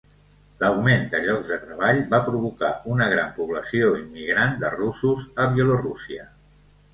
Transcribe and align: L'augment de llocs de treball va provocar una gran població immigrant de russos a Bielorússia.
L'augment 0.61 1.03
de 1.09 1.19
llocs 1.25 1.51
de 1.51 1.57
treball 1.65 1.99
va 2.13 2.19
provocar 2.29 2.71
una 2.93 3.09
gran 3.11 3.29
població 3.37 3.93
immigrant 4.01 4.57
de 4.65 4.73
russos 4.79 5.29
a 5.45 5.47
Bielorússia. 5.59 6.27